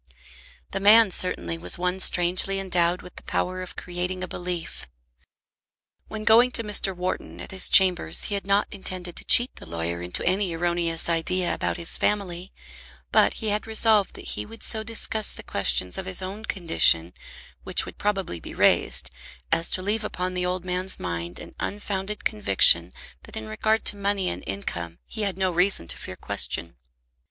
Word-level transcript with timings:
The 0.71 0.79
man, 0.79 1.11
certainly, 1.11 1.59
was 1.59 1.77
one 1.77 1.99
strangely 1.99 2.57
endowed 2.59 3.03
with 3.03 3.17
the 3.17 3.21
power 3.29 3.61
of 3.61 3.75
creating 3.75 4.23
a 4.23 4.27
belief. 4.27 4.87
When 6.07 6.23
going 6.23 6.49
to 6.53 6.63
Mr. 6.63 6.95
Wharton 6.97 7.39
at 7.39 7.51
his 7.51 7.69
chambers 7.69 8.23
he 8.23 8.33
had 8.33 8.47
not 8.47 8.67
intended 8.71 9.15
to 9.17 9.23
cheat 9.23 9.55
the 9.57 9.67
lawyer 9.67 10.01
into 10.01 10.25
any 10.25 10.53
erroneous 10.53 11.07
idea 11.07 11.53
about 11.53 11.77
his 11.77 11.97
family, 11.99 12.51
but 13.11 13.33
he 13.33 13.49
had 13.49 13.67
resolved 13.67 14.15
that 14.15 14.29
he 14.29 14.43
would 14.43 14.63
so 14.63 14.81
discuss 14.81 15.31
the 15.31 15.43
questions 15.43 15.99
of 15.99 16.07
his 16.07 16.23
own 16.23 16.45
condition, 16.45 17.13
which 17.63 17.85
would 17.85 17.99
probably 17.99 18.39
be 18.39 18.55
raised, 18.55 19.11
as 19.51 19.69
to 19.69 19.83
leave 19.83 20.03
upon 20.03 20.33
the 20.33 20.47
old 20.47 20.65
man's 20.65 20.99
mind 20.99 21.37
an 21.39 21.53
unfounded 21.59 22.25
conviction 22.25 22.91
that 23.25 23.37
in 23.37 23.45
regard 23.47 23.85
to 23.85 23.95
money 23.95 24.29
and 24.29 24.43
income 24.47 24.97
he 25.07 25.21
had 25.21 25.37
no 25.37 25.51
reason 25.51 25.87
to 25.87 25.95
fear 25.99 26.15
question. 26.15 26.75